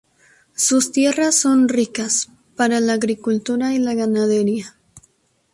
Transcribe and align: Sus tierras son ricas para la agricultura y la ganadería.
Sus 0.55 0.91
tierras 0.91 1.35
son 1.35 1.69
ricas 1.69 2.31
para 2.55 2.79
la 2.79 2.93
agricultura 2.93 3.75
y 3.75 3.77
la 3.77 3.93
ganadería. 3.93 4.75